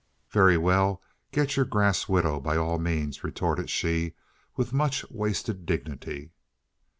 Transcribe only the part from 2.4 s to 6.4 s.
all means," retorted she with much wasted dignity.